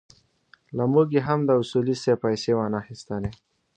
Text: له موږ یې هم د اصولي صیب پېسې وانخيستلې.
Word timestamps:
له 0.77 0.83
موږ 0.93 1.07
یې 1.15 1.21
هم 1.27 1.39
د 1.45 1.49
اصولي 1.61 1.95
صیب 2.03 2.17
پېسې 2.23 2.51
وانخيستلې. 2.55 3.31